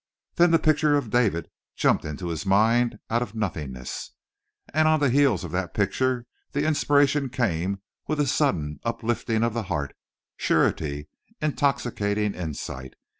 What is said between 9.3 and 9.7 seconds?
of the